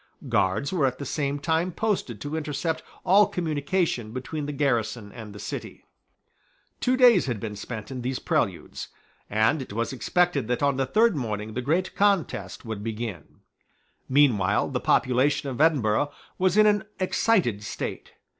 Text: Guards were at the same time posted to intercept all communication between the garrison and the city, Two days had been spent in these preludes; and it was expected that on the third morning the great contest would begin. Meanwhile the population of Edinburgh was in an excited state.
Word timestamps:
Guards 0.27 0.73
were 0.73 0.87
at 0.87 0.97
the 0.97 1.05
same 1.05 1.37
time 1.37 1.71
posted 1.71 2.19
to 2.21 2.35
intercept 2.35 2.81
all 3.05 3.27
communication 3.27 4.13
between 4.13 4.47
the 4.47 4.51
garrison 4.51 5.11
and 5.11 5.31
the 5.31 5.37
city, 5.39 5.85
Two 6.79 6.97
days 6.97 7.27
had 7.27 7.39
been 7.39 7.55
spent 7.55 7.91
in 7.91 8.01
these 8.01 8.17
preludes; 8.17 8.87
and 9.29 9.61
it 9.61 9.73
was 9.73 9.93
expected 9.93 10.47
that 10.47 10.63
on 10.63 10.77
the 10.77 10.87
third 10.87 11.15
morning 11.15 11.53
the 11.53 11.61
great 11.61 11.95
contest 11.95 12.65
would 12.65 12.83
begin. 12.83 13.41
Meanwhile 14.09 14.69
the 14.69 14.79
population 14.79 15.49
of 15.49 15.61
Edinburgh 15.61 16.11
was 16.39 16.57
in 16.57 16.65
an 16.65 16.85
excited 16.99 17.61
state. 17.63 18.13